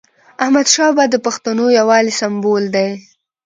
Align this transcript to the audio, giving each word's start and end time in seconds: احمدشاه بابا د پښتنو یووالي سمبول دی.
احمدشاه 0.43 0.91
بابا 0.95 1.05
د 1.09 1.15
پښتنو 1.25 1.65
یووالي 1.79 2.13
سمبول 2.19 2.63
دی. 2.75 2.89